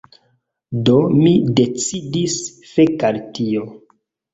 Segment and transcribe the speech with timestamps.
[0.89, 2.41] Do, mi decidis
[2.75, 3.73] fek' al tio